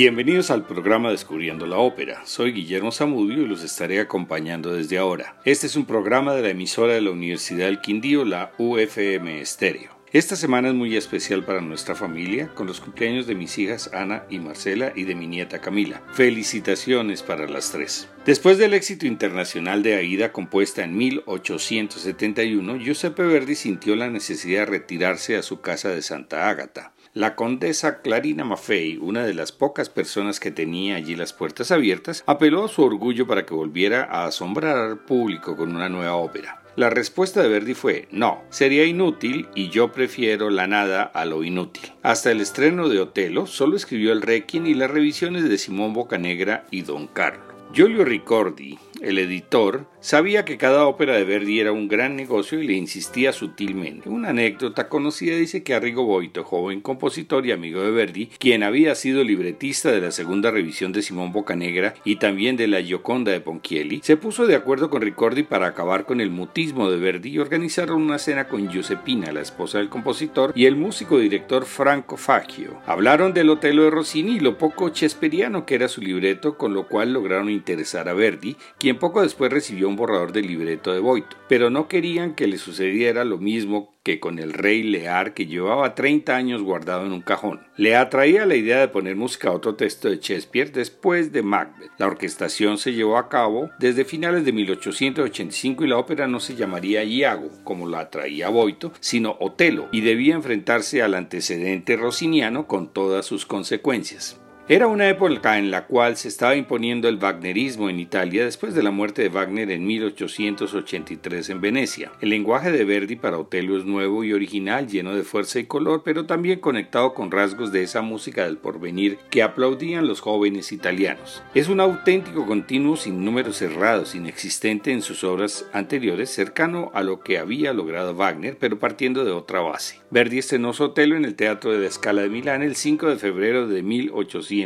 Bienvenidos 0.00 0.52
al 0.52 0.64
programa 0.64 1.10
Descubriendo 1.10 1.66
la 1.66 1.78
Ópera. 1.78 2.24
Soy 2.24 2.52
Guillermo 2.52 2.92
Zamudio 2.92 3.42
y 3.42 3.48
los 3.48 3.64
estaré 3.64 3.98
acompañando 3.98 4.72
desde 4.72 4.96
ahora. 4.96 5.40
Este 5.44 5.66
es 5.66 5.74
un 5.74 5.86
programa 5.86 6.34
de 6.34 6.42
la 6.42 6.50
emisora 6.50 6.94
de 6.94 7.00
la 7.00 7.10
Universidad 7.10 7.66
del 7.66 7.80
Quindío, 7.80 8.24
la 8.24 8.52
UFM 8.58 9.40
Estéreo. 9.40 9.98
Esta 10.12 10.36
semana 10.36 10.68
es 10.68 10.74
muy 10.74 10.96
especial 10.96 11.44
para 11.44 11.60
nuestra 11.60 11.96
familia, 11.96 12.48
con 12.54 12.68
los 12.68 12.80
cumpleaños 12.80 13.26
de 13.26 13.34
mis 13.34 13.58
hijas 13.58 13.90
Ana 13.92 14.22
y 14.30 14.38
Marcela 14.38 14.92
y 14.94 15.02
de 15.02 15.16
mi 15.16 15.26
nieta 15.26 15.60
Camila. 15.60 16.00
Felicitaciones 16.12 17.24
para 17.24 17.48
las 17.48 17.72
tres. 17.72 18.08
Después 18.24 18.56
del 18.56 18.74
éxito 18.74 19.04
internacional 19.04 19.82
de 19.82 19.96
Aida, 19.96 20.30
compuesta 20.30 20.84
en 20.84 20.96
1871, 20.96 22.76
Giuseppe 22.76 23.24
Verdi 23.24 23.56
sintió 23.56 23.96
la 23.96 24.08
necesidad 24.08 24.60
de 24.60 24.66
retirarse 24.66 25.36
a 25.36 25.42
su 25.42 25.60
casa 25.60 25.88
de 25.88 26.02
Santa 26.02 26.48
Ágata. 26.48 26.92
La 27.18 27.34
condesa 27.34 28.00
Clarina 28.00 28.44
Maffei, 28.44 28.96
una 28.96 29.24
de 29.26 29.34
las 29.34 29.50
pocas 29.50 29.88
personas 29.88 30.38
que 30.38 30.52
tenía 30.52 30.94
allí 30.94 31.16
las 31.16 31.32
puertas 31.32 31.72
abiertas, 31.72 32.22
apeló 32.26 32.64
a 32.64 32.68
su 32.68 32.80
orgullo 32.84 33.26
para 33.26 33.44
que 33.44 33.54
volviera 33.54 34.04
a 34.04 34.26
asombrar 34.26 34.76
al 34.76 35.00
público 35.00 35.56
con 35.56 35.74
una 35.74 35.88
nueva 35.88 36.14
ópera. 36.14 36.62
La 36.76 36.90
respuesta 36.90 37.42
de 37.42 37.48
Verdi 37.48 37.74
fue 37.74 38.06
no, 38.12 38.44
sería 38.50 38.84
inútil 38.84 39.48
y 39.56 39.68
yo 39.68 39.90
prefiero 39.90 40.48
la 40.48 40.68
nada 40.68 41.02
a 41.02 41.24
lo 41.24 41.42
inútil. 41.42 41.92
Hasta 42.04 42.30
el 42.30 42.40
estreno 42.40 42.88
de 42.88 43.00
Otelo 43.00 43.48
solo 43.48 43.74
escribió 43.74 44.12
el 44.12 44.22
Requiem 44.22 44.66
y 44.66 44.74
las 44.74 44.88
revisiones 44.88 45.48
de 45.48 45.58
Simón 45.58 45.94
Bocanegra 45.94 46.66
y 46.70 46.82
Don 46.82 47.08
Carlo. 47.08 47.48
Giulio 47.72 48.04
Ricordi, 48.04 48.78
el 49.02 49.18
editor, 49.18 49.86
sabía 50.00 50.44
que 50.44 50.58
cada 50.58 50.86
ópera 50.86 51.16
de 51.16 51.24
Verdi 51.24 51.60
era 51.60 51.72
un 51.72 51.88
gran 51.88 52.16
negocio 52.16 52.62
y 52.62 52.66
le 52.66 52.74
insistía 52.74 53.32
sutilmente. 53.32 54.08
Una 54.08 54.30
anécdota 54.30 54.88
conocida 54.88 55.36
dice 55.36 55.62
que 55.62 55.74
Arrigo 55.74 56.04
Boito, 56.04 56.44
joven 56.44 56.80
compositor 56.80 57.46
y 57.46 57.52
amigo 57.52 57.82
de 57.82 57.90
Verdi, 57.90 58.26
quien 58.38 58.62
había 58.62 58.94
sido 58.94 59.24
libretista 59.24 59.90
de 59.90 60.00
la 60.00 60.10
segunda 60.10 60.50
revisión 60.50 60.92
de 60.92 61.02
Simón 61.02 61.32
Bocanegra 61.32 61.94
y 62.04 62.16
también 62.16 62.56
de 62.56 62.68
la 62.68 62.80
Gioconda 62.82 63.32
de 63.32 63.40
Ponchielli, 63.40 64.00
se 64.02 64.16
puso 64.16 64.46
de 64.46 64.54
acuerdo 64.54 64.90
con 64.90 65.02
Ricordi 65.02 65.42
para 65.42 65.66
acabar 65.66 66.04
con 66.04 66.20
el 66.20 66.30
mutismo 66.30 66.90
de 66.90 66.98
Verdi 66.98 67.30
y 67.30 67.38
organizaron 67.38 68.02
una 68.02 68.18
cena 68.18 68.48
con 68.48 68.68
Giuseppina, 68.68 69.32
la 69.32 69.40
esposa 69.40 69.78
del 69.78 69.88
compositor, 69.88 70.52
y 70.54 70.66
el 70.66 70.76
músico 70.76 71.18
director 71.18 71.64
Franco 71.64 72.16
Facchio. 72.16 72.80
Hablaron 72.86 73.34
del 73.34 73.50
Otelo 73.50 73.84
de 73.84 73.90
Rossini 73.90 74.36
y 74.36 74.40
lo 74.40 74.58
poco 74.58 74.90
chesperiano 74.90 75.66
que 75.66 75.74
era 75.74 75.88
su 75.88 76.00
libreto, 76.00 76.56
con 76.56 76.74
lo 76.74 76.86
cual 76.86 77.12
lograron 77.12 77.50
interesar 77.50 78.08
a 78.08 78.14
Verdi, 78.14 78.56
quien 78.78 78.98
poco 78.98 79.22
después 79.22 79.52
recibió 79.52 79.87
un 79.88 79.96
borrador 79.96 80.32
del 80.32 80.46
libreto 80.46 80.92
de 80.92 81.00
Boito. 81.00 81.36
Pero 81.48 81.70
no 81.70 81.88
querían 81.88 82.34
que 82.34 82.46
le 82.46 82.58
sucediera 82.58 83.24
lo 83.24 83.38
mismo 83.38 83.98
que 84.02 84.20
con 84.20 84.38
el 84.38 84.54
rey 84.54 84.82
Lear 84.82 85.34
que 85.34 85.46
llevaba 85.46 85.94
30 85.94 86.34
años 86.34 86.62
guardado 86.62 87.04
en 87.04 87.12
un 87.12 87.20
cajón. 87.20 87.60
Le 87.76 87.94
atraía 87.94 88.46
la 88.46 88.56
idea 88.56 88.80
de 88.80 88.88
poner 88.88 89.16
música 89.16 89.48
a 89.48 89.52
otro 89.52 89.74
texto 89.74 90.08
de 90.08 90.16
Shakespeare 90.16 90.72
después 90.72 91.30
de 91.32 91.42
Macbeth. 91.42 91.90
La 91.98 92.06
orquestación 92.06 92.78
se 92.78 92.94
llevó 92.94 93.18
a 93.18 93.28
cabo 93.28 93.68
desde 93.78 94.06
finales 94.06 94.44
de 94.44 94.52
1885 94.52 95.84
y 95.84 95.88
la 95.88 95.98
ópera 95.98 96.26
no 96.26 96.40
se 96.40 96.54
llamaría 96.54 97.04
Iago, 97.04 97.50
como 97.64 97.86
la 97.86 98.08
traía 98.08 98.48
Boito, 98.48 98.92
sino 99.00 99.36
Otelo, 99.40 99.88
y 99.92 100.00
debía 100.00 100.34
enfrentarse 100.34 101.02
al 101.02 101.14
antecedente 101.14 101.96
rossiniano 101.96 102.66
con 102.66 102.92
todas 102.92 103.26
sus 103.26 103.44
consecuencias. 103.44 104.40
Era 104.70 104.86
una 104.86 105.08
época 105.08 105.56
en 105.56 105.70
la 105.70 105.86
cual 105.86 106.18
se 106.18 106.28
estaba 106.28 106.54
imponiendo 106.54 107.08
el 107.08 107.16
Wagnerismo 107.16 107.88
en 107.88 108.00
Italia 108.00 108.44
después 108.44 108.74
de 108.74 108.82
la 108.82 108.90
muerte 108.90 109.22
de 109.22 109.30
Wagner 109.30 109.70
en 109.70 109.86
1883 109.86 111.48
en 111.48 111.62
Venecia. 111.62 112.12
El 112.20 112.28
lenguaje 112.28 112.70
de 112.70 112.84
Verdi 112.84 113.16
para 113.16 113.38
Otello 113.38 113.78
es 113.78 113.86
nuevo 113.86 114.24
y 114.24 114.34
original, 114.34 114.86
lleno 114.86 115.14
de 115.14 115.22
fuerza 115.22 115.58
y 115.58 115.64
color, 115.64 116.02
pero 116.04 116.26
también 116.26 116.60
conectado 116.60 117.14
con 117.14 117.30
rasgos 117.30 117.72
de 117.72 117.82
esa 117.82 118.02
música 118.02 118.44
del 118.44 118.58
porvenir 118.58 119.16
que 119.30 119.42
aplaudían 119.42 120.06
los 120.06 120.20
jóvenes 120.20 120.70
italianos. 120.70 121.42
Es 121.54 121.70
un 121.70 121.80
auténtico 121.80 122.44
continuo 122.44 122.96
sin 122.96 123.24
números 123.24 123.56
cerrados, 123.56 124.14
inexistente 124.14 124.92
en 124.92 125.00
sus 125.00 125.24
obras 125.24 125.64
anteriores, 125.72 126.28
cercano 126.28 126.90
a 126.92 127.02
lo 127.02 127.20
que 127.20 127.38
había 127.38 127.72
logrado 127.72 128.14
Wagner, 128.14 128.58
pero 128.60 128.78
partiendo 128.78 129.24
de 129.24 129.32
otra 129.32 129.60
base. 129.60 130.00
Verdi 130.10 130.38
estrenó 130.38 130.74
su 130.74 130.84
Otello 130.84 131.16
en 131.16 131.24
el 131.24 131.36
Teatro 131.36 131.72
de 131.72 131.78
la 131.78 131.90
Scala 131.90 132.20
de 132.20 132.28
Milán 132.28 132.60
el 132.60 132.76
5 132.76 133.08
de 133.08 133.16
febrero 133.16 133.66
de 133.66 133.82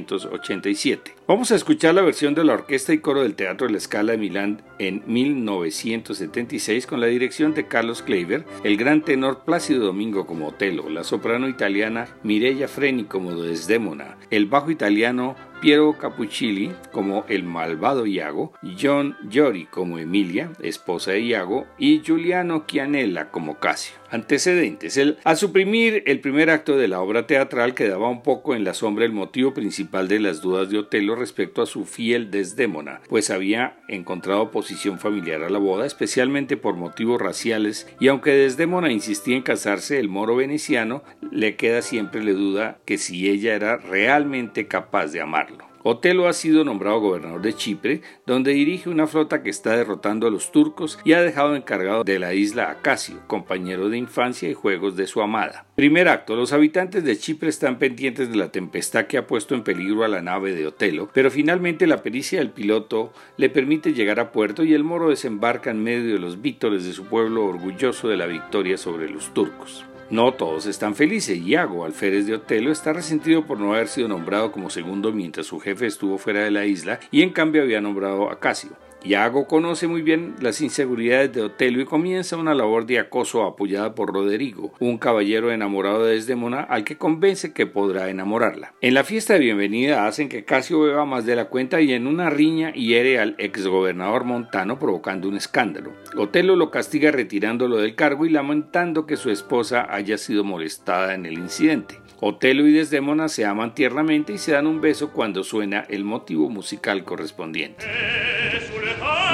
1800 0.00 1.12
Vamos 1.26 1.52
a 1.52 1.54
escuchar 1.54 1.94
la 1.94 2.02
versión 2.02 2.34
de 2.34 2.44
la 2.44 2.54
orquesta 2.54 2.92
y 2.92 2.98
coro 2.98 3.22
del 3.22 3.34
Teatro 3.34 3.66
de 3.66 3.74
la 3.74 3.80
Scala 3.80 4.12
de 4.12 4.18
Milán 4.18 4.62
en 4.78 5.02
1976 5.06 6.86
con 6.86 7.00
la 7.00 7.06
dirección 7.06 7.54
de 7.54 7.66
Carlos 7.66 8.02
Kleiber, 8.02 8.44
el 8.64 8.76
gran 8.76 9.02
tenor 9.02 9.44
Plácido 9.44 9.86
Domingo 9.86 10.26
como 10.26 10.48
Otelo, 10.48 10.88
la 10.88 11.04
soprano 11.04 11.48
italiana 11.48 12.08
Mireia 12.22 12.68
Freni 12.68 13.04
como 13.04 13.34
Desdémona, 13.34 14.16
el 14.30 14.46
bajo 14.46 14.70
italiano 14.70 15.36
Piero 15.60 15.96
Capuccilli 15.96 16.72
como 16.90 17.24
el 17.28 17.44
malvado 17.44 18.04
Iago, 18.06 18.52
John 18.80 19.16
Giori 19.28 19.66
como 19.66 19.98
Emilia, 19.98 20.50
esposa 20.60 21.12
de 21.12 21.20
Iago, 21.20 21.66
y 21.78 22.02
Giuliano 22.02 22.64
Chianella 22.66 23.30
como 23.30 23.60
Casio. 23.60 24.01
Antecedentes. 24.12 25.00
al 25.24 25.36
suprimir 25.38 26.02
el 26.04 26.20
primer 26.20 26.50
acto 26.50 26.76
de 26.76 26.86
la 26.86 27.00
obra 27.00 27.26
teatral 27.26 27.72
quedaba 27.72 28.10
un 28.10 28.22
poco 28.22 28.54
en 28.54 28.62
la 28.62 28.74
sombra 28.74 29.06
el 29.06 29.12
motivo 29.12 29.54
principal 29.54 30.06
de 30.06 30.20
las 30.20 30.42
dudas 30.42 30.68
de 30.68 30.76
Otelo 30.76 31.16
respecto 31.16 31.62
a 31.62 31.66
su 31.66 31.86
fiel 31.86 32.30
Desdémona, 32.30 33.00
pues 33.08 33.30
había 33.30 33.78
encontrado 33.88 34.42
oposición 34.42 34.98
familiar 34.98 35.42
a 35.42 35.48
la 35.48 35.58
boda, 35.58 35.86
especialmente 35.86 36.58
por 36.58 36.76
motivos 36.76 37.22
raciales, 37.22 37.88
y 38.00 38.08
aunque 38.08 38.32
Desdémona 38.32 38.92
insistía 38.92 39.34
en 39.34 39.42
casarse, 39.42 39.98
el 39.98 40.10
moro 40.10 40.36
veneciano 40.36 41.02
le 41.30 41.56
queda 41.56 41.80
siempre 41.80 42.22
la 42.22 42.32
duda 42.32 42.78
que 42.84 42.98
si 42.98 43.30
ella 43.30 43.54
era 43.54 43.78
realmente 43.78 44.66
capaz 44.66 45.06
de 45.06 45.22
amarlo. 45.22 45.71
Otelo 45.84 46.28
ha 46.28 46.32
sido 46.32 46.64
nombrado 46.64 47.00
gobernador 47.00 47.42
de 47.42 47.54
Chipre, 47.54 48.02
donde 48.26 48.52
dirige 48.52 48.88
una 48.88 49.06
flota 49.06 49.42
que 49.42 49.50
está 49.50 49.76
derrotando 49.76 50.26
a 50.26 50.30
los 50.30 50.52
turcos 50.52 50.98
y 51.04 51.12
ha 51.12 51.22
dejado 51.22 51.56
encargado 51.56 52.04
de 52.04 52.18
la 52.18 52.34
isla 52.34 52.70
a 52.70 52.82
Casio, 52.82 53.26
compañero 53.26 53.88
de 53.88 53.98
infancia 53.98 54.48
y 54.48 54.54
juegos 54.54 54.96
de 54.96 55.06
su 55.06 55.22
amada. 55.22 55.66
Primer 55.74 56.08
acto. 56.08 56.36
Los 56.36 56.52
habitantes 56.52 57.04
de 57.04 57.16
Chipre 57.16 57.48
están 57.48 57.78
pendientes 57.78 58.30
de 58.30 58.36
la 58.36 58.52
tempestad 58.52 59.06
que 59.06 59.18
ha 59.18 59.26
puesto 59.26 59.54
en 59.54 59.64
peligro 59.64 60.04
a 60.04 60.08
la 60.08 60.22
nave 60.22 60.54
de 60.54 60.66
Otelo, 60.66 61.08
pero 61.12 61.30
finalmente 61.30 61.86
la 61.86 62.02
pericia 62.02 62.38
del 62.38 62.50
piloto 62.50 63.12
le 63.36 63.50
permite 63.50 63.92
llegar 63.92 64.20
a 64.20 64.30
puerto 64.32 64.62
y 64.62 64.74
el 64.74 64.84
moro 64.84 65.10
desembarca 65.10 65.70
en 65.70 65.82
medio 65.82 66.12
de 66.14 66.20
los 66.20 66.40
vítores 66.40 66.84
de 66.84 66.92
su 66.92 67.06
pueblo 67.06 67.44
orgulloso 67.44 68.08
de 68.08 68.16
la 68.16 68.26
victoria 68.26 68.78
sobre 68.78 69.10
los 69.10 69.34
turcos. 69.34 69.84
No 70.12 70.34
todos 70.34 70.66
están 70.66 70.94
felices. 70.94 71.38
Iago, 71.38 71.86
alférez 71.86 72.26
de 72.26 72.34
Otelo, 72.34 72.70
está 72.70 72.92
resentido 72.92 73.46
por 73.46 73.58
no 73.58 73.72
haber 73.72 73.88
sido 73.88 74.08
nombrado 74.08 74.52
como 74.52 74.68
segundo 74.68 75.10
mientras 75.10 75.46
su 75.46 75.58
jefe 75.58 75.86
estuvo 75.86 76.18
fuera 76.18 76.40
de 76.44 76.50
la 76.50 76.66
isla 76.66 77.00
y 77.10 77.22
en 77.22 77.30
cambio 77.30 77.62
había 77.62 77.80
nombrado 77.80 78.30
a 78.30 78.38
Casio. 78.38 78.72
Iago 79.04 79.48
conoce 79.48 79.88
muy 79.88 80.02
bien 80.02 80.36
las 80.40 80.60
inseguridades 80.60 81.32
de 81.32 81.42
Otelo 81.42 81.80
y 81.80 81.84
comienza 81.84 82.36
una 82.36 82.54
labor 82.54 82.86
de 82.86 83.00
acoso 83.00 83.42
apoyada 83.42 83.96
por 83.96 84.12
Roderigo, 84.12 84.72
un 84.78 84.96
caballero 84.96 85.50
enamorado 85.50 86.04
de 86.04 86.14
Desdemona 86.14 86.60
al 86.60 86.84
que 86.84 86.98
convence 86.98 87.52
que 87.52 87.66
podrá 87.66 88.10
enamorarla. 88.10 88.74
En 88.80 88.94
la 88.94 89.02
fiesta 89.02 89.34
de 89.34 89.40
bienvenida 89.40 90.06
hacen 90.06 90.28
que 90.28 90.44
Casio 90.44 90.80
beba 90.82 91.04
más 91.04 91.26
de 91.26 91.34
la 91.34 91.46
cuenta 91.46 91.80
y 91.80 91.92
en 91.92 92.06
una 92.06 92.30
riña 92.30 92.72
hiere 92.74 93.18
al 93.18 93.34
exgobernador 93.38 94.22
montano 94.22 94.78
provocando 94.78 95.28
un 95.28 95.36
escándalo. 95.36 95.92
Otelo 96.16 96.54
lo 96.54 96.70
castiga 96.70 97.10
retirándolo 97.10 97.78
del 97.78 97.96
cargo 97.96 98.24
y 98.24 98.30
lamentando 98.30 99.04
que 99.06 99.16
su 99.16 99.30
esposa 99.30 99.84
haya 99.92 100.16
sido 100.16 100.44
molestada 100.44 101.14
en 101.14 101.26
el 101.26 101.34
incidente. 101.34 101.98
Otelo 102.20 102.68
y 102.68 102.72
Desdemona 102.72 103.28
se 103.28 103.44
aman 103.46 103.74
tiernamente 103.74 104.32
y 104.32 104.38
se 104.38 104.52
dan 104.52 104.68
un 104.68 104.80
beso 104.80 105.10
cuando 105.10 105.42
suena 105.42 105.80
el 105.88 106.04
motivo 106.04 106.48
musical 106.48 107.02
correspondiente. 107.02 107.84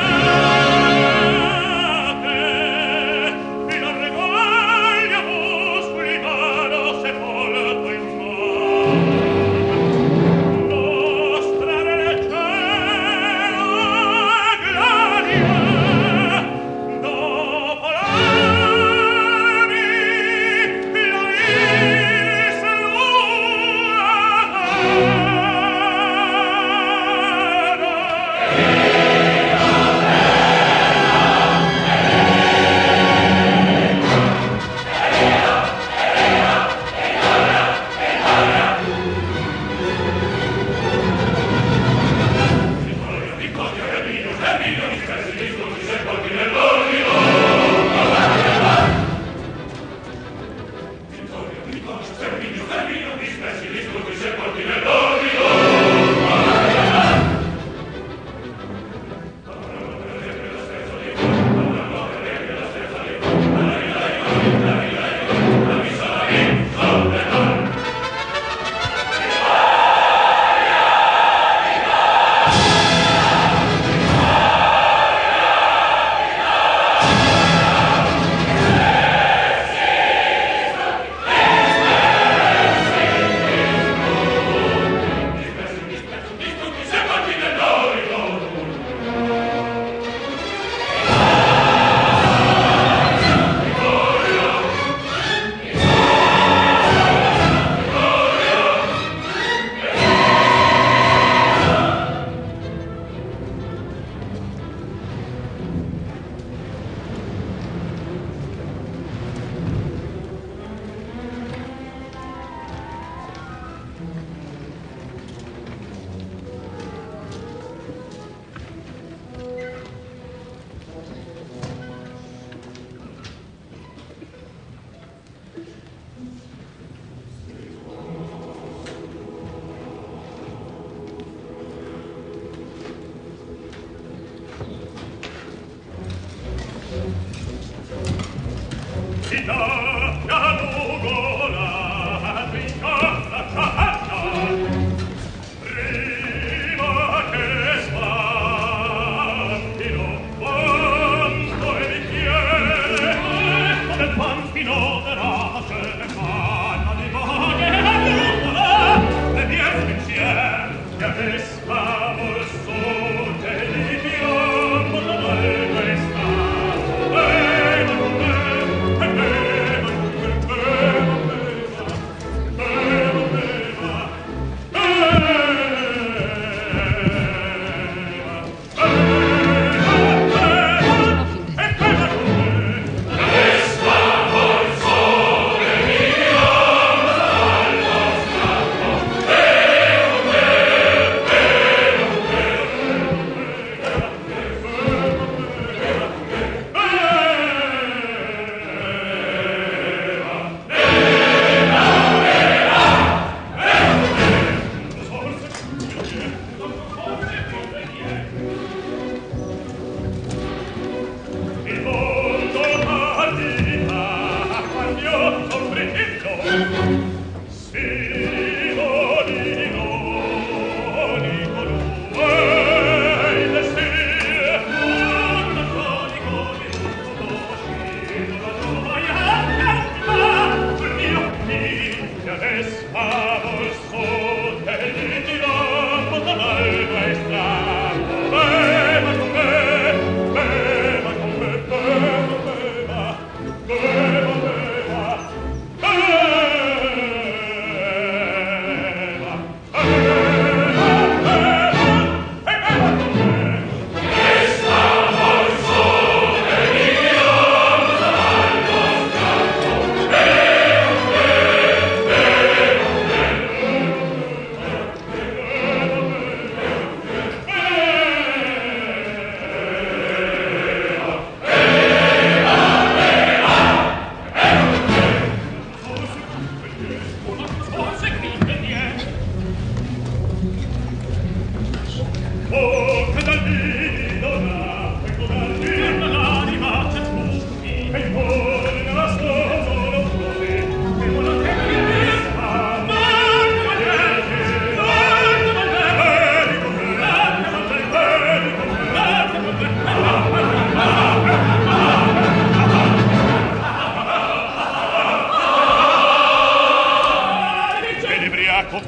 Música 0.00 0.67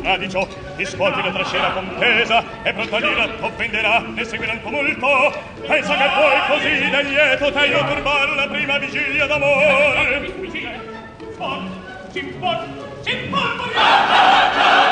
tradicio 0.03 0.49
ti 0.77 0.85
scuoti 0.85 1.23
la 1.23 1.31
trascena 1.31 1.71
contesa 1.71 2.45
e 2.63 2.73
pronta 2.73 2.99
lira 2.99 3.29
t'offenderà 3.29 4.05
ne 4.15 4.25
seguirà 4.25 4.53
il 4.53 4.63
tumulto 4.63 5.33
pensa 5.67 5.97
che 5.97 6.09
poi 6.15 6.41
così 6.49 6.91
del 6.91 7.07
lieto 7.07 7.53
te 7.53 7.67
io 7.67 7.85
turbar 7.85 8.29
la 8.35 8.49
prima 8.49 8.79
vigilia 8.79 9.27
d'amore 9.27 10.33
vigilia 10.39 10.81
cimpol 11.19 11.63
cimpol 12.13 12.59
cimpol 13.05 14.90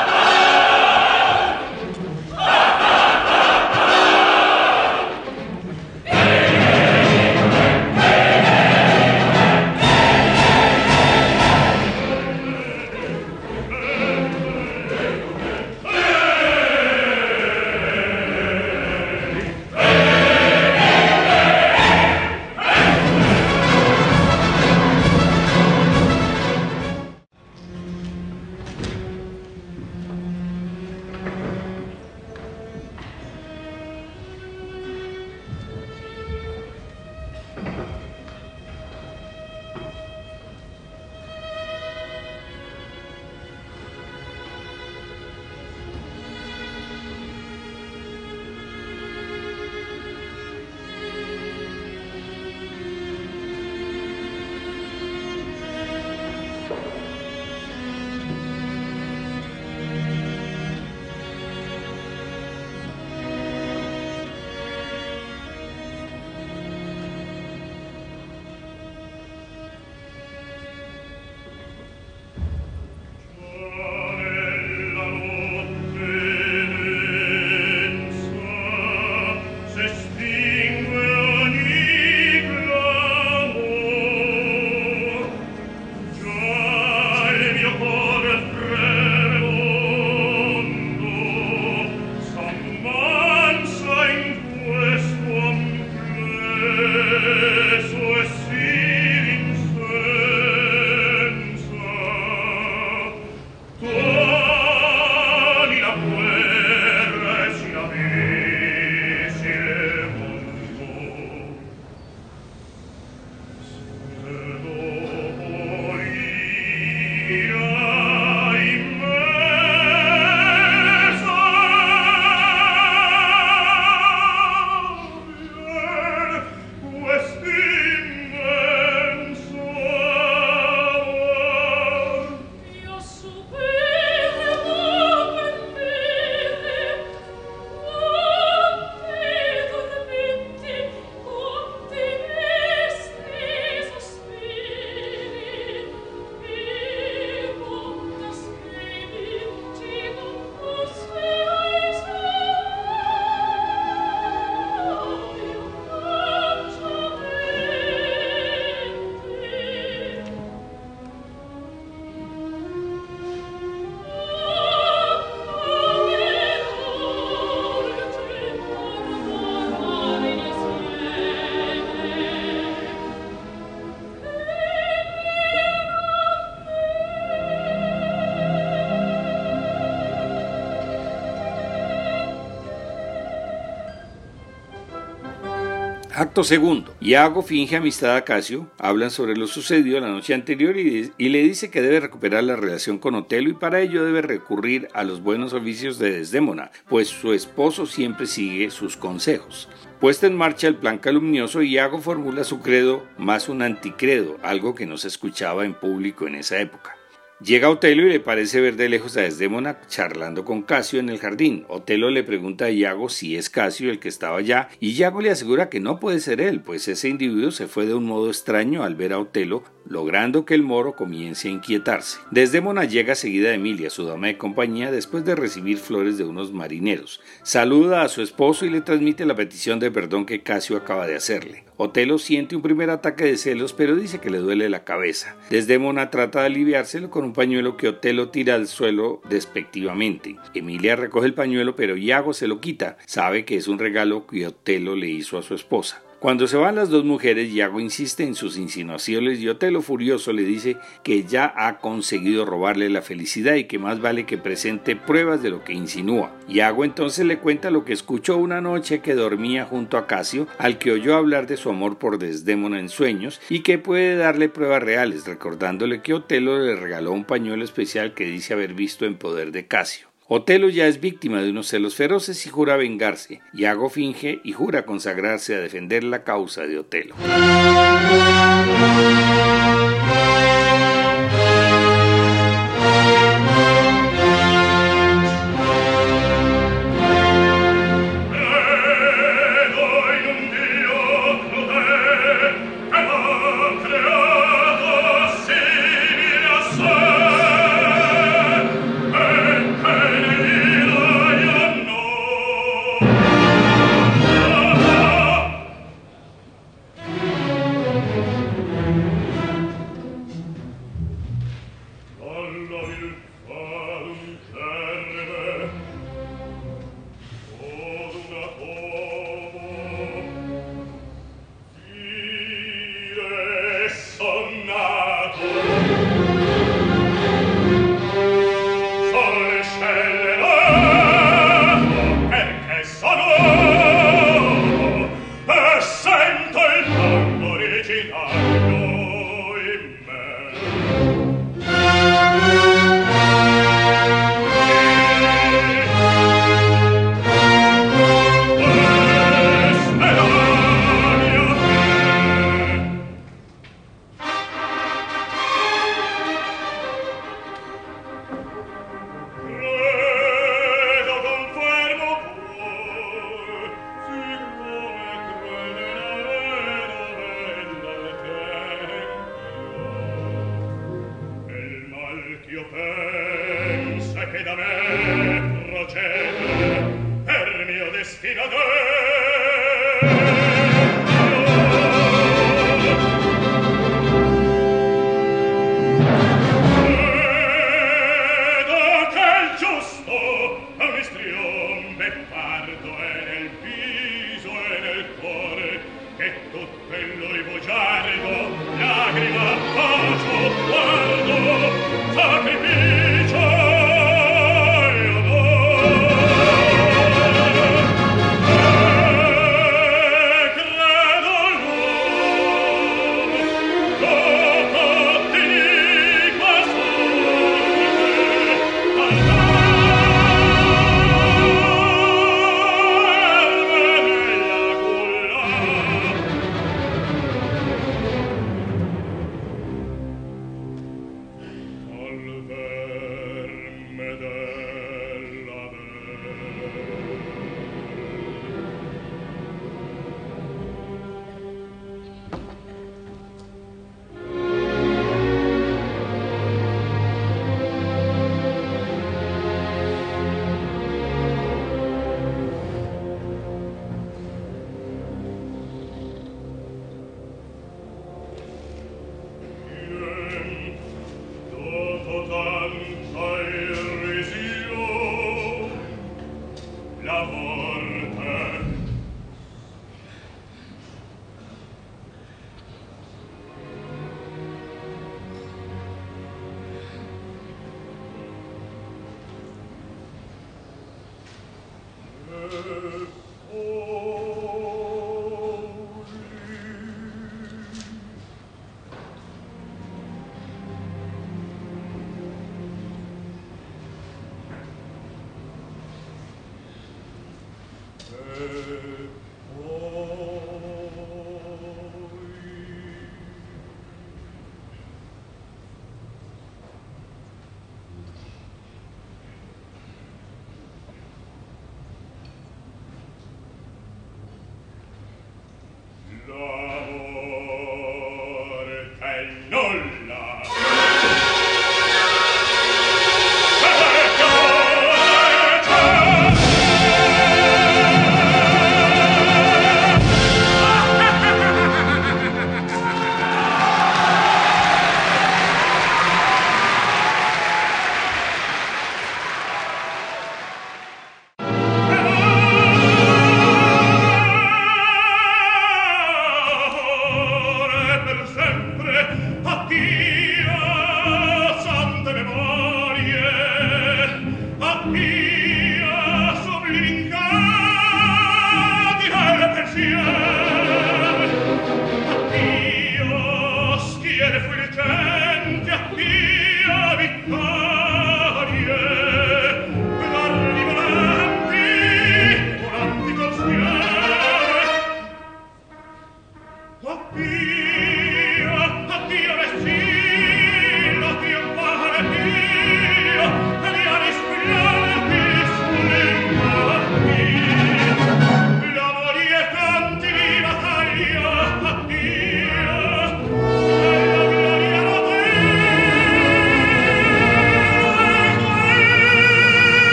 Acto 186.19 186.43
segundo. 186.43 186.93
Iago 186.99 187.41
finge 187.41 187.77
amistad 187.77 188.17
a 188.17 188.25
Casio, 188.25 188.69
hablan 188.77 189.09
sobre 189.09 189.37
lo 189.37 189.47
sucedido 189.47 190.01
la 190.01 190.09
noche 190.09 190.33
anterior 190.33 190.75
y, 190.75 191.13
le 191.17 191.43
dice 191.43 191.71
que 191.71 191.81
debe 191.81 192.01
recuperar 192.01 192.43
la 192.43 192.57
relación 192.57 192.97
con 192.97 193.15
Otelo 193.15 193.49
y 193.49 193.53
para 193.53 193.79
ello 193.79 194.03
debe 194.03 194.21
recurrir 194.21 194.89
a 194.93 195.05
los 195.05 195.23
buenos 195.23 195.53
oficios 195.53 195.97
de 195.97 196.11
Desdémona, 196.11 196.71
pues 196.89 197.07
su 197.07 197.31
esposo 197.31 197.85
siempre 197.85 198.27
sigue 198.27 198.69
sus 198.69 198.97
consejos. 198.97 199.69
Puesta 200.01 200.27
en 200.27 200.35
marcha 200.35 200.67
el 200.67 200.75
plan 200.75 200.97
calumnioso, 200.97 201.61
Iago 201.61 202.01
formula 202.01 202.43
su 202.43 202.59
credo 202.59 203.07
más 203.17 203.47
un 203.47 203.61
anticredo, 203.61 204.39
algo 204.43 204.75
que 204.75 204.85
no 204.85 204.97
se 204.97 205.07
escuchaba 205.07 205.63
en 205.63 205.73
público 205.73 206.27
en 206.27 206.35
esa 206.35 206.59
época. 206.59 206.98
Llega 207.41 207.69
Otelo 207.69 208.05
y 208.05 208.09
le 208.09 208.19
parece 208.19 208.59
ver 208.59 208.75
de 208.75 208.89
lejos 208.89 209.15
a 209.15 209.21
Desdémona 209.21 209.79
charlando 209.87 210.43
con 210.43 210.61
Casio 210.61 210.99
en 210.99 211.07
el 211.07 211.19
jardín. 211.19 211.63
Otelo 211.69 212.09
le 212.09 212.21
pregunta 212.21 212.65
a 212.65 212.69
Iago 212.69 213.07
si 213.07 213.37
es 213.37 213.49
Casio 213.49 213.89
el 213.89 213.99
que 213.99 214.09
estaba 214.09 214.39
allá 214.39 214.67
y 214.81 214.89
Iago 214.91 215.21
le 215.21 215.31
asegura 215.31 215.69
que 215.69 215.79
no 215.79 216.01
puede 216.01 216.19
ser 216.19 216.41
él, 216.41 216.59
pues 216.59 216.89
ese 216.89 217.07
individuo 217.07 217.51
se 217.51 217.67
fue 217.67 217.85
de 217.85 217.93
un 217.93 218.03
modo 218.03 218.27
extraño 218.27 218.83
al 218.83 218.95
ver 218.95 219.13
a 219.13 219.19
Otelo, 219.19 219.63
logrando 219.85 220.43
que 220.43 220.53
el 220.53 220.63
moro 220.63 220.97
comience 220.97 221.47
a 221.47 221.51
inquietarse. 221.51 222.19
Desdémona 222.29 222.83
llega 222.83 223.15
seguida 223.15 223.47
de 223.47 223.55
Emilia, 223.55 223.89
su 223.89 224.05
dama 224.05 224.27
de 224.27 224.37
compañía, 224.37 224.91
después 224.91 225.23
de 225.23 225.35
recibir 225.35 225.77
flores 225.77 226.17
de 226.17 226.25
unos 226.25 226.51
marineros. 226.51 227.21
Saluda 227.43 228.01
a 228.01 228.09
su 228.09 228.21
esposo 228.21 228.65
y 228.65 228.69
le 228.69 228.81
transmite 228.81 229.25
la 229.25 229.35
petición 229.35 229.79
de 229.79 229.91
perdón 229.91 230.25
que 230.25 230.43
Casio 230.43 230.75
acaba 230.75 231.07
de 231.07 231.15
hacerle. 231.15 231.68
Otelo 231.81 232.17
siente 232.17 232.57
un 232.57 232.61
primer 232.61 232.89
ataque 232.89 233.23
de 233.23 233.37
celos, 233.37 233.71
pero 233.71 233.95
dice 233.95 234.19
que 234.19 234.29
le 234.29 234.39
duele 234.39 234.67
la 234.67 234.83
cabeza. 234.83 235.37
Desdémona 235.49 236.09
trata 236.09 236.41
de 236.41 236.47
aliviárselo 236.47 237.09
con 237.09 237.23
un 237.23 237.31
pañuelo 237.31 237.77
que 237.77 237.87
Otelo 237.87 238.27
tira 238.27 238.55
al 238.55 238.67
suelo 238.67 239.21
despectivamente. 239.29 240.35
Emilia 240.53 240.97
recoge 240.97 241.27
el 241.27 241.33
pañuelo, 241.33 241.77
pero 241.77 241.95
Iago 241.95 242.33
se 242.33 242.47
lo 242.47 242.59
quita. 242.59 242.97
Sabe 243.05 243.45
que 243.45 243.55
es 243.55 243.69
un 243.69 243.79
regalo 243.79 244.27
que 244.27 244.45
Otelo 244.45 244.97
le 244.97 245.07
hizo 245.07 245.37
a 245.37 245.41
su 245.41 245.55
esposa. 245.55 246.03
Cuando 246.19 246.47
se 246.47 246.57
van 246.57 246.75
las 246.75 246.89
dos 246.89 247.05
mujeres, 247.05 247.53
Yago 247.53 247.79
insiste 247.79 248.23
en 248.23 248.35
sus 248.35 248.57
insinuaciones 248.57 249.39
y 249.39 249.47
Otelo 249.47 249.81
furioso 249.81 250.33
le 250.33 250.43
dice 250.43 250.75
que 251.01 251.23
ya 251.23 251.53
ha 251.55 251.77
conseguido 251.77 252.43
robarle 252.43 252.89
la 252.89 253.01
felicidad 253.01 253.55
y 253.55 253.63
que 253.63 253.79
más 253.79 254.01
vale 254.01 254.25
que 254.25 254.37
presente 254.37 254.97
pruebas 254.97 255.41
de 255.41 255.49
lo 255.49 255.63
que 255.63 255.71
insinúa. 255.71 256.35
Yago 256.49 256.83
entonces 256.83 257.25
le 257.25 257.39
cuenta 257.39 257.71
lo 257.71 257.85
que 257.85 257.93
escuchó 257.93 258.35
una 258.35 258.59
noche 258.59 258.99
que 258.99 259.15
dormía 259.15 259.63
junto 259.63 259.97
a 259.97 260.07
Casio, 260.07 260.45
al 260.57 260.77
que 260.77 260.91
oyó 260.91 261.15
hablar 261.15 261.47
de 261.47 261.55
su 261.55 261.69
amor 261.69 261.97
por 261.97 262.17
Desdémona 262.17 262.81
en 262.81 262.89
sueños 262.89 263.39
y 263.49 263.61
que 263.61 263.77
puede 263.77 264.17
darle 264.17 264.49
pruebas 264.49 264.83
reales, 264.83 265.25
recordándole 265.25 266.01
que 266.01 266.13
Otelo 266.13 266.59
le 266.59 266.75
regaló 266.75 267.13
un 267.13 267.23
pañuelo 267.23 267.63
especial 267.63 268.13
que 268.13 268.25
dice 268.25 268.51
haber 268.51 268.73
visto 268.73 269.05
en 269.05 269.15
poder 269.15 269.53
de 269.53 269.67
Casio. 269.67 270.08
Otelo 270.31 270.69
ya 270.69 270.85
es 270.85 271.01
víctima 271.01 271.41
de 271.41 271.49
unos 271.49 271.69
celos 271.69 271.95
feroces 271.95 272.45
y 272.45 272.49
jura 272.51 272.77
vengarse. 272.77 273.41
Iago 273.51 273.89
finge 273.89 274.41
y 274.43 274.53
jura 274.53 274.85
consagrarse 274.85 275.55
a 275.55 275.59
defender 275.59 276.03
la 276.03 276.23
causa 276.23 276.67
de 276.67 276.77
Otelo. 276.77 277.15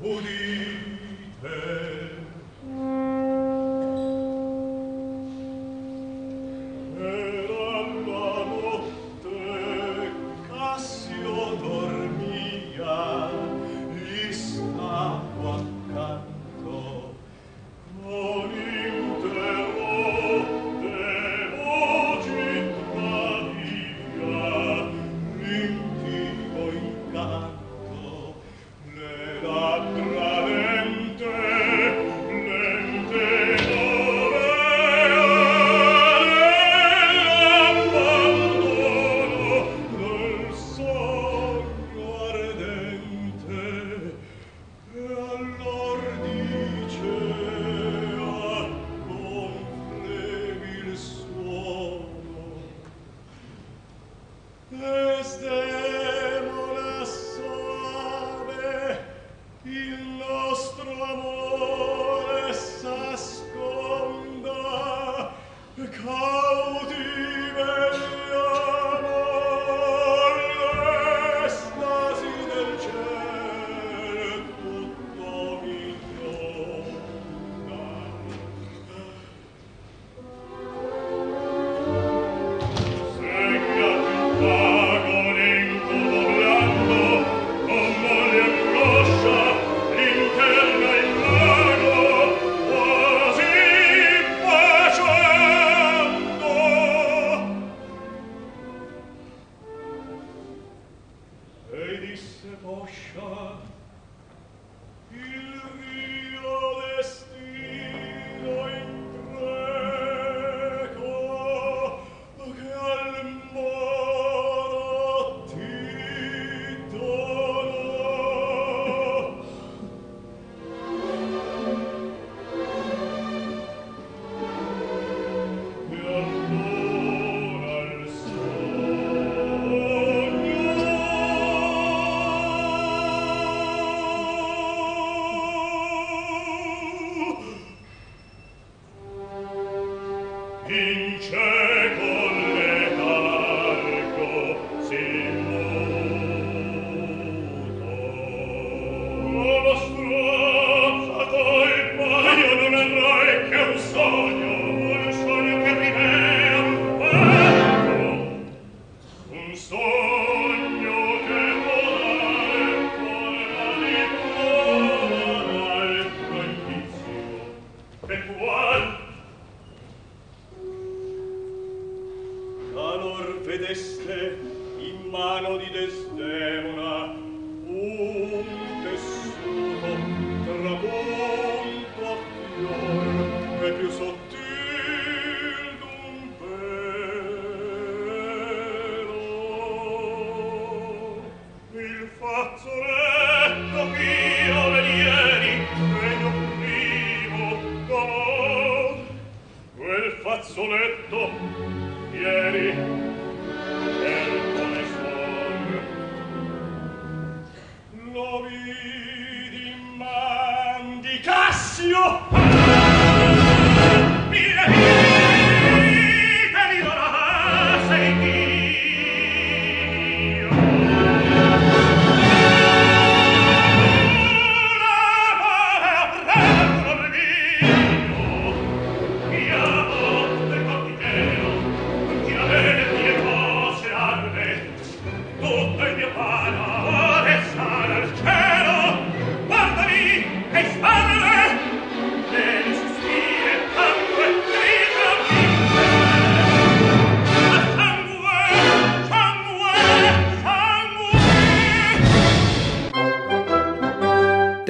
Would 0.00 0.26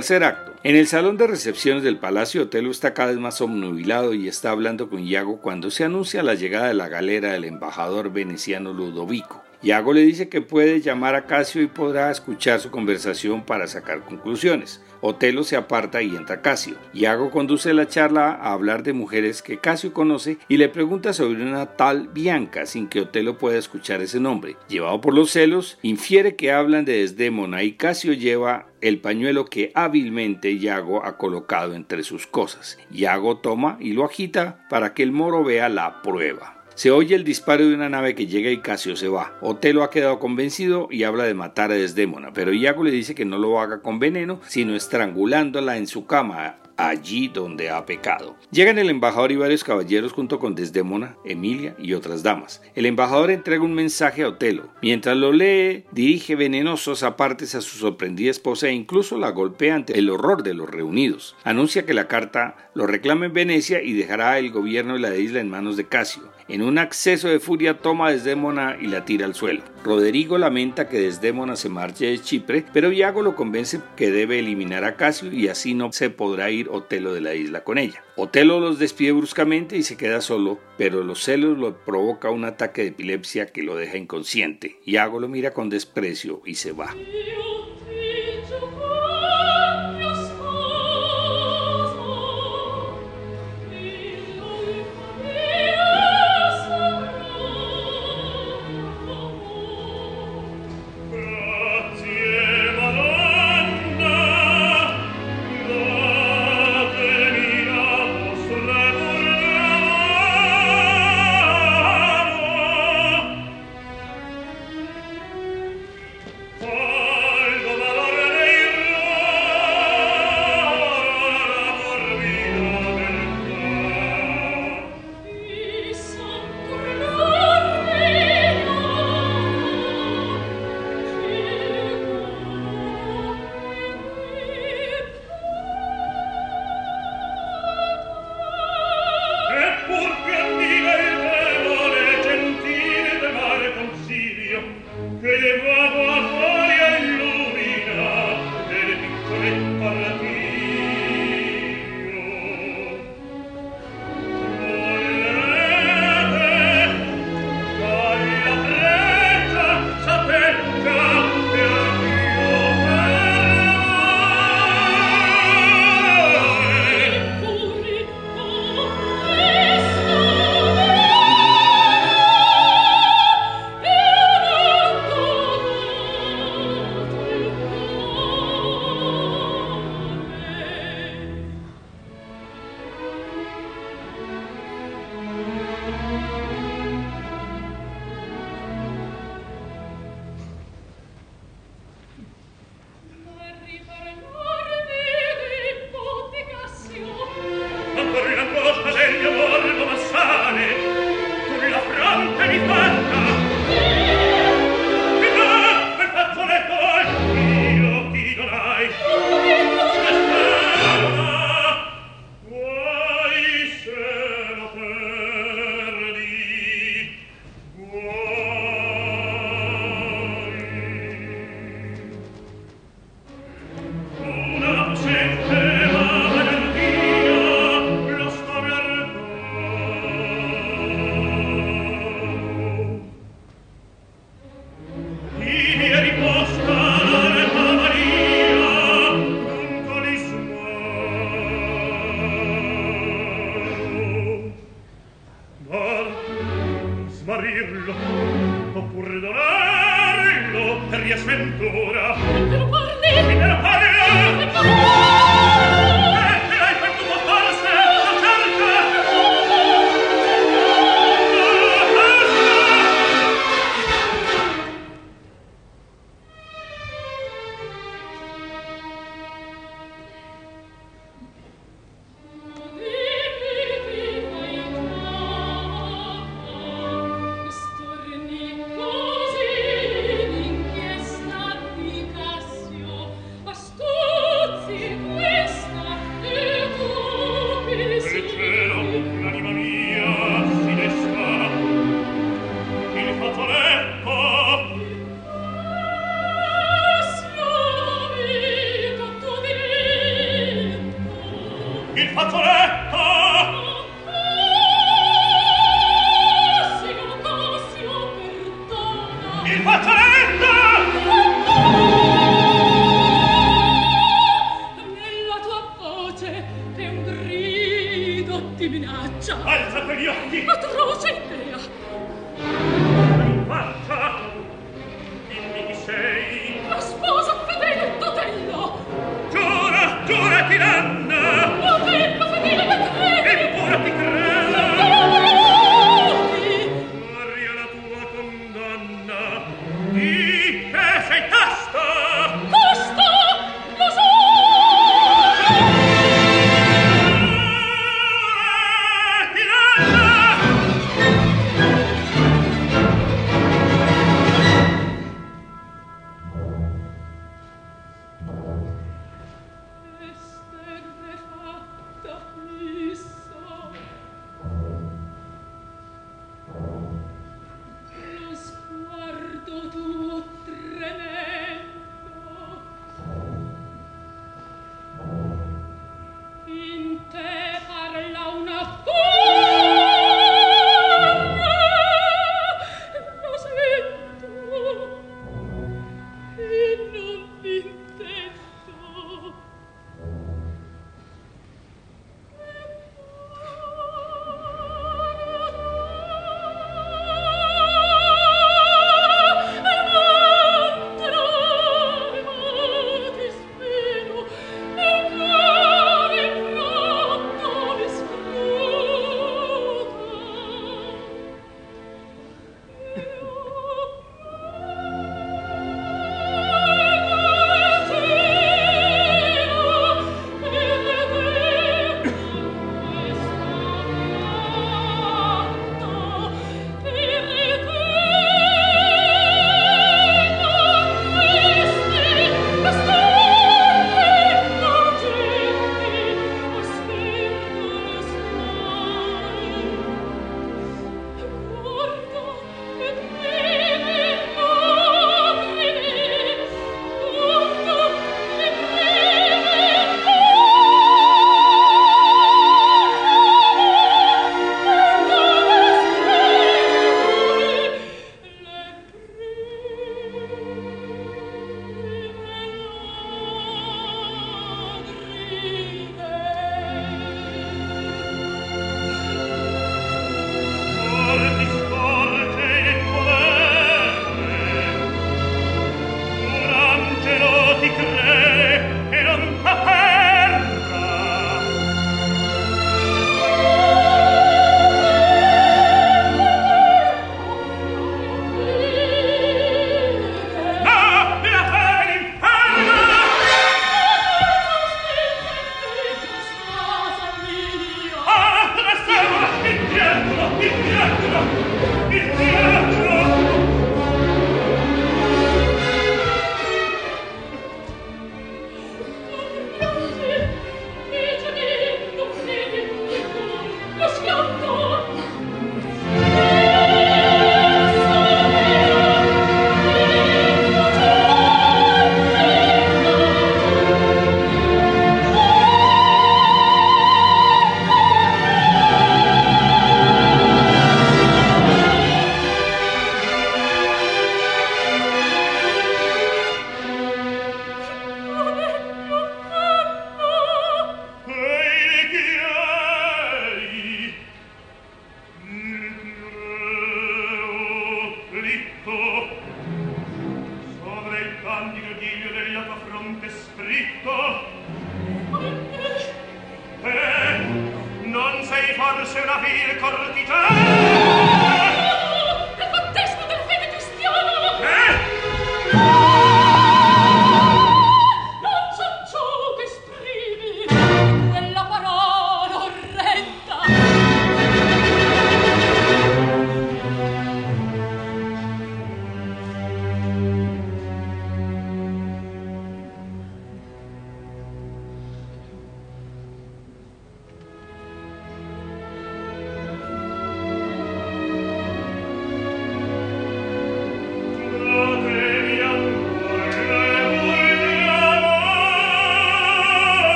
Tercer 0.00 0.24
acto. 0.24 0.54
En 0.62 0.76
el 0.76 0.86
salón 0.86 1.18
de 1.18 1.26
recepciones 1.26 1.82
del 1.82 1.98
Palacio 1.98 2.44
Otelo 2.44 2.70
está 2.70 2.94
cada 2.94 3.10
vez 3.10 3.18
más 3.18 3.42
obnubilado 3.42 4.14
y 4.14 4.28
está 4.28 4.50
hablando 4.50 4.88
con 4.88 5.06
Iago 5.06 5.42
cuando 5.42 5.70
se 5.70 5.84
anuncia 5.84 6.22
la 6.22 6.32
llegada 6.32 6.68
de 6.68 6.74
la 6.74 6.88
galera 6.88 7.32
del 7.32 7.44
embajador 7.44 8.10
veneciano 8.10 8.72
Ludovico. 8.72 9.39
Iago 9.62 9.92
le 9.92 10.00
dice 10.00 10.30
que 10.30 10.40
puede 10.40 10.80
llamar 10.80 11.14
a 11.14 11.26
Casio 11.26 11.60
y 11.60 11.66
podrá 11.66 12.10
escuchar 12.10 12.60
su 12.60 12.70
conversación 12.70 13.44
para 13.44 13.66
sacar 13.66 14.02
conclusiones. 14.06 14.80
Otelo 15.02 15.44
se 15.44 15.56
aparta 15.56 16.00
y 16.00 16.16
entra 16.16 16.40
Casio. 16.40 16.76
Iago 16.94 17.30
conduce 17.30 17.74
la 17.74 17.86
charla 17.86 18.30
a 18.30 18.52
hablar 18.52 18.82
de 18.82 18.94
mujeres 18.94 19.42
que 19.42 19.58
Casio 19.58 19.92
conoce 19.92 20.38
y 20.48 20.56
le 20.56 20.70
pregunta 20.70 21.12
sobre 21.12 21.42
una 21.42 21.66
tal 21.76 22.08
Bianca 22.08 22.64
sin 22.64 22.88
que 22.88 23.02
Otelo 23.02 23.36
pueda 23.36 23.58
escuchar 23.58 24.00
ese 24.00 24.18
nombre. 24.18 24.56
Llevado 24.68 25.02
por 25.02 25.12
los 25.12 25.30
celos, 25.30 25.78
infiere 25.82 26.36
que 26.36 26.52
hablan 26.52 26.86
de 26.86 27.00
Desdémona 27.00 27.62
y 27.62 27.72
Casio 27.72 28.14
lleva 28.14 28.68
el 28.80 28.98
pañuelo 28.98 29.44
que 29.44 29.72
hábilmente 29.74 30.52
Iago 30.52 31.04
ha 31.04 31.18
colocado 31.18 31.74
entre 31.74 32.02
sus 32.02 32.26
cosas. 32.26 32.78
Iago 32.90 33.38
toma 33.38 33.76
y 33.78 33.92
lo 33.92 34.06
agita 34.06 34.66
para 34.70 34.94
que 34.94 35.02
el 35.02 35.12
moro 35.12 35.44
vea 35.44 35.68
la 35.68 36.00
prueba. 36.00 36.59
Se 36.80 36.90
oye 36.90 37.14
el 37.14 37.24
disparo 37.24 37.68
de 37.68 37.74
una 37.74 37.90
nave 37.90 38.14
que 38.14 38.26
llega 38.26 38.50
y 38.50 38.62
Casio 38.62 38.96
se 38.96 39.06
va. 39.06 39.34
Otelo 39.42 39.82
ha 39.82 39.90
quedado 39.90 40.18
convencido 40.18 40.88
y 40.90 41.04
habla 41.04 41.24
de 41.24 41.34
matar 41.34 41.70
a 41.70 41.74
Desdémona, 41.74 42.32
pero 42.32 42.54
Iago 42.54 42.84
le 42.84 42.90
dice 42.90 43.14
que 43.14 43.26
no 43.26 43.36
lo 43.36 43.60
haga 43.60 43.82
con 43.82 43.98
veneno, 43.98 44.40
sino 44.46 44.74
estrangulándola 44.74 45.76
en 45.76 45.86
su 45.86 46.06
cama 46.06 46.56
allí 46.88 47.28
donde 47.28 47.70
ha 47.70 47.84
pecado. 47.86 48.36
Llegan 48.50 48.78
el 48.78 48.90
embajador 48.90 49.32
y 49.32 49.36
varios 49.36 49.64
caballeros 49.64 50.12
junto 50.12 50.38
con 50.38 50.54
Desdémona, 50.54 51.16
Emilia 51.24 51.74
y 51.78 51.94
otras 51.94 52.22
damas. 52.22 52.62
El 52.74 52.86
embajador 52.86 53.30
entrega 53.30 53.62
un 53.62 53.74
mensaje 53.74 54.22
a 54.22 54.28
Otelo. 54.28 54.68
Mientras 54.82 55.16
lo 55.16 55.32
lee, 55.32 55.84
dirige 55.92 56.36
venenosos 56.36 57.02
apartes 57.02 57.54
a 57.54 57.60
su 57.60 57.78
sorprendida 57.78 58.30
esposa 58.30 58.68
e 58.68 58.72
incluso 58.72 59.18
la 59.18 59.30
golpea 59.30 59.74
ante 59.74 59.98
el 59.98 60.10
horror 60.10 60.42
de 60.42 60.54
los 60.54 60.68
reunidos. 60.68 61.36
Anuncia 61.44 61.86
que 61.86 61.94
la 61.94 62.08
carta 62.08 62.70
lo 62.74 62.86
reclama 62.86 63.26
en 63.26 63.32
Venecia 63.32 63.82
y 63.82 63.92
dejará 63.92 64.38
el 64.38 64.50
gobierno 64.50 64.94
de 64.94 65.00
la 65.00 65.16
isla 65.16 65.40
en 65.40 65.50
manos 65.50 65.76
de 65.76 65.86
Casio. 65.86 66.22
En 66.48 66.62
un 66.62 66.78
acceso 66.78 67.28
de 67.28 67.40
furia 67.40 67.78
toma 67.78 68.08
a 68.08 68.10
Desdémona 68.12 68.76
y 68.80 68.86
la 68.86 69.04
tira 69.04 69.26
al 69.26 69.34
suelo. 69.34 69.62
Roderigo 69.82 70.36
lamenta 70.36 70.88
que 70.88 70.98
Desdémona 70.98 71.56
se 71.56 71.70
marche 71.70 72.06
de 72.06 72.18
Chipre, 72.18 72.64
pero 72.72 72.92
Iago 72.92 73.22
lo 73.22 73.34
convence 73.34 73.80
que 73.96 74.10
debe 74.10 74.38
eliminar 74.38 74.84
a 74.84 74.96
Casio 74.96 75.32
y 75.32 75.48
así 75.48 75.74
no 75.74 75.90
se 75.92 76.10
podrá 76.10 76.50
ir 76.50 76.68
Otelo 76.68 77.14
de 77.14 77.22
la 77.22 77.34
isla 77.34 77.64
con 77.64 77.78
ella. 77.78 78.04
Otelo 78.16 78.60
los 78.60 78.78
despide 78.78 79.12
bruscamente 79.12 79.78
y 79.78 79.82
se 79.82 79.96
queda 79.96 80.20
solo, 80.20 80.58
pero 80.76 81.02
los 81.02 81.24
celos 81.24 81.56
lo 81.56 81.82
provoca 81.84 82.30
un 82.30 82.44
ataque 82.44 82.82
de 82.82 82.88
epilepsia 82.88 83.46
que 83.46 83.62
lo 83.62 83.74
deja 83.74 83.96
inconsciente. 83.96 84.76
Iago 84.84 85.18
lo 85.18 85.28
mira 85.28 85.52
con 85.52 85.70
desprecio 85.70 86.42
y 86.44 86.56
se 86.56 86.72
va. 86.72 86.94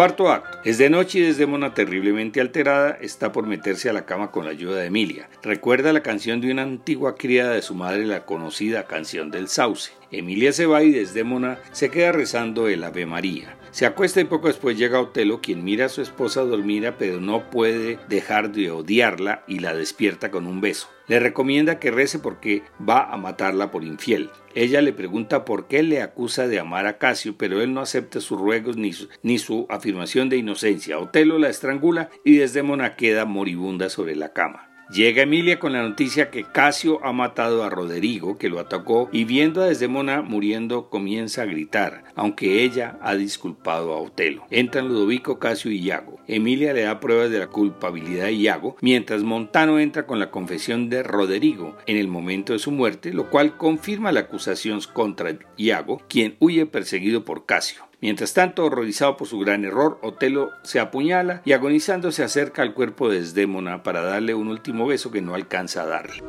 Cuarto 0.00 0.30
acto. 0.30 0.56
Es 0.64 0.78
de 0.78 0.88
noche 0.88 1.18
y 1.18 1.22
Desdémona, 1.24 1.74
terriblemente 1.74 2.40
alterada, 2.40 2.96
está 3.02 3.32
por 3.32 3.46
meterse 3.46 3.90
a 3.90 3.92
la 3.92 4.06
cama 4.06 4.30
con 4.30 4.46
la 4.46 4.52
ayuda 4.52 4.78
de 4.78 4.86
Emilia. 4.86 5.28
Recuerda 5.42 5.92
la 5.92 6.02
canción 6.02 6.40
de 6.40 6.50
una 6.50 6.62
antigua 6.62 7.16
criada 7.16 7.52
de 7.52 7.60
su 7.60 7.74
madre, 7.74 8.06
la 8.06 8.24
conocida 8.24 8.86
canción 8.86 9.30
del 9.30 9.48
sauce. 9.48 9.92
Emilia 10.10 10.52
se 10.52 10.64
va 10.64 10.82
y 10.82 10.90
Desdémona 10.90 11.58
se 11.72 11.90
queda 11.90 12.12
rezando 12.12 12.66
el 12.68 12.82
Ave 12.82 13.04
María. 13.04 13.58
Se 13.72 13.84
acuesta 13.84 14.22
y 14.22 14.24
poco 14.24 14.48
después 14.48 14.78
llega 14.78 15.02
Otelo, 15.02 15.42
quien 15.42 15.64
mira 15.64 15.84
a 15.84 15.90
su 15.90 16.00
esposa 16.00 16.40
dormida, 16.44 16.96
pero 16.96 17.20
no 17.20 17.50
puede 17.50 17.98
dejar 18.08 18.52
de 18.52 18.70
odiarla 18.70 19.44
y 19.46 19.58
la 19.58 19.74
despierta 19.74 20.30
con 20.30 20.46
un 20.46 20.62
beso. 20.62 20.88
Le 21.10 21.18
recomienda 21.18 21.80
que 21.80 21.90
rece 21.90 22.20
porque 22.20 22.62
va 22.88 23.02
a 23.02 23.16
matarla 23.16 23.72
por 23.72 23.82
infiel. 23.82 24.30
Ella 24.54 24.80
le 24.80 24.92
pregunta 24.92 25.44
por 25.44 25.66
qué 25.66 25.82
le 25.82 26.02
acusa 26.02 26.46
de 26.46 26.60
amar 26.60 26.86
a 26.86 26.98
Casio, 26.98 27.34
pero 27.36 27.60
él 27.62 27.74
no 27.74 27.80
acepta 27.80 28.20
sus 28.20 28.38
ruegos 28.38 28.76
ni 28.76 29.38
su, 29.38 29.66
afirmación 29.70 30.28
de 30.28 30.36
inocencia. 30.36 31.00
Otelo 31.00 31.40
la 31.40 31.48
estrangula 31.48 32.10
y 32.24 32.36
Desdémona 32.36 32.94
queda 32.94 33.24
moribunda 33.24 33.90
sobre 33.90 34.14
la 34.14 34.32
cama. 34.32 34.69
Llega 34.92 35.22
Emilia 35.22 35.60
con 35.60 35.72
la 35.72 35.82
noticia 35.82 36.30
que 36.30 36.42
Casio 36.42 36.98
ha 37.04 37.12
matado 37.12 37.62
a 37.62 37.70
Roderigo, 37.70 38.38
que 38.38 38.48
lo 38.48 38.58
atacó, 38.58 39.08
y 39.12 39.22
viendo 39.22 39.62
a 39.62 39.66
Desdemona 39.66 40.20
muriendo 40.20 40.90
comienza 40.90 41.42
a 41.42 41.44
gritar, 41.44 42.02
aunque 42.16 42.64
ella 42.64 42.98
ha 43.00 43.14
disculpado 43.14 43.92
a 43.92 44.00
Otelo. 44.00 44.46
Entran 44.50 44.88
Ludovico, 44.88 45.38
Casio 45.38 45.70
y 45.70 45.78
Iago. 45.78 46.18
Emilia 46.26 46.72
le 46.72 46.82
da 46.82 46.98
pruebas 46.98 47.30
de 47.30 47.38
la 47.38 47.46
culpabilidad 47.46 48.24
de 48.24 48.32
Iago, 48.32 48.76
mientras 48.80 49.22
Montano 49.22 49.78
entra 49.78 50.06
con 50.06 50.18
la 50.18 50.32
confesión 50.32 50.90
de 50.90 51.04
Roderigo 51.04 51.76
en 51.86 51.96
el 51.96 52.08
momento 52.08 52.52
de 52.52 52.58
su 52.58 52.72
muerte, 52.72 53.12
lo 53.12 53.30
cual 53.30 53.56
confirma 53.56 54.10
la 54.10 54.20
acusación 54.20 54.80
contra 54.92 55.38
Iago, 55.56 56.02
quien 56.08 56.34
huye 56.40 56.66
perseguido 56.66 57.24
por 57.24 57.46
Casio. 57.46 57.89
Mientras 58.00 58.32
tanto, 58.32 58.64
horrorizado 58.64 59.16
por 59.16 59.28
su 59.28 59.38
gran 59.38 59.64
error, 59.64 59.98
Otelo 60.02 60.52
se 60.62 60.80
apuñala 60.80 61.42
y 61.44 61.52
agonizando 61.52 62.12
se 62.12 62.22
acerca 62.22 62.62
al 62.62 62.72
cuerpo 62.72 63.10
de 63.10 63.20
Desdémona 63.20 63.82
para 63.82 64.00
darle 64.00 64.34
un 64.34 64.48
último 64.48 64.86
beso 64.86 65.10
que 65.10 65.20
no 65.20 65.34
alcanza 65.34 65.82
a 65.82 65.86
darle. 65.86 66.22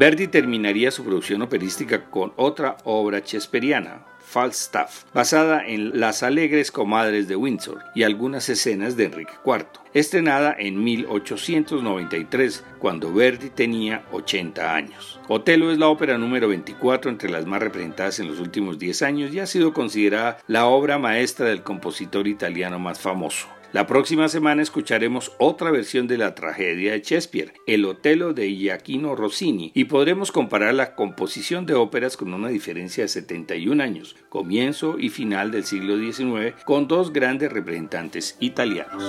Verdi 0.00 0.28
terminaría 0.28 0.90
su 0.90 1.04
producción 1.04 1.42
operística 1.42 2.06
con 2.08 2.32
otra 2.36 2.78
obra 2.84 3.18
shakespeariana, 3.18 4.06
Falstaff, 4.18 5.04
basada 5.12 5.62
en 5.66 6.00
Las 6.00 6.22
alegres 6.22 6.72
comadres 6.72 7.28
de 7.28 7.36
Windsor 7.36 7.80
y 7.94 8.04
algunas 8.04 8.48
escenas 8.48 8.96
de 8.96 9.04
Enrique 9.04 9.34
IV, 9.44 9.66
estrenada 9.92 10.56
en 10.58 10.82
1893, 10.82 12.64
cuando 12.78 13.12
Verdi 13.12 13.50
tenía 13.50 14.02
80 14.10 14.74
años. 14.74 15.20
Otelo 15.28 15.70
es 15.70 15.76
la 15.76 15.88
ópera 15.88 16.16
número 16.16 16.48
24 16.48 17.10
entre 17.10 17.28
las 17.28 17.44
más 17.44 17.60
representadas 17.60 18.20
en 18.20 18.28
los 18.28 18.40
últimos 18.40 18.78
10 18.78 19.02
años 19.02 19.34
y 19.34 19.40
ha 19.40 19.46
sido 19.46 19.74
considerada 19.74 20.38
la 20.46 20.64
obra 20.64 20.98
maestra 20.98 21.44
del 21.44 21.62
compositor 21.62 22.26
italiano 22.26 22.78
más 22.78 22.98
famoso. 23.00 23.48
La 23.72 23.86
próxima 23.86 24.28
semana 24.28 24.62
escucharemos 24.62 25.30
otra 25.38 25.70
versión 25.70 26.08
de 26.08 26.18
la 26.18 26.34
tragedia 26.34 26.90
de 26.90 27.02
Shakespeare, 27.02 27.52
El 27.68 27.84
Otelo 27.84 28.34
de 28.34 28.52
Giacomo 28.52 29.14
Rossini, 29.14 29.70
y 29.76 29.84
podremos 29.84 30.32
comparar 30.32 30.74
la 30.74 30.96
composición 30.96 31.66
de 31.66 31.74
óperas 31.74 32.16
con 32.16 32.34
una 32.34 32.48
diferencia 32.48 33.04
de 33.04 33.08
71 33.08 33.80
años, 33.80 34.16
comienzo 34.28 34.98
y 34.98 35.08
final 35.08 35.52
del 35.52 35.62
siglo 35.64 35.96
XIX, 35.96 36.60
con 36.64 36.88
dos 36.88 37.12
grandes 37.12 37.52
representantes 37.52 38.36
italianos. 38.40 39.04